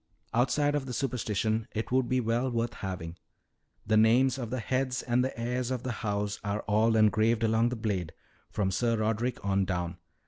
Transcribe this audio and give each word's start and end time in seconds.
"Outside 0.33 0.73
of 0.73 0.87
the 0.87 0.93
superstition, 0.93 1.67
it 1.75 1.91
would 1.91 2.09
be 2.09 2.19
well 2.19 2.49
worth 2.49 2.73
having. 2.73 3.17
The 3.85 3.97
names 3.97 4.39
of 4.39 4.49
the 4.49 4.57
heads 4.57 5.03
and 5.03 5.31
heirs 5.35 5.69
of 5.69 5.83
the 5.83 5.91
house 6.01 6.39
are 6.43 6.61
all 6.61 6.95
engraved 6.95 7.43
along 7.43 7.69
the 7.69 7.75
blade, 7.75 8.11
from 8.49 8.71
Sir 8.71 8.97
Roderick 8.97 9.45
on 9.45 9.63
down. 9.63 9.97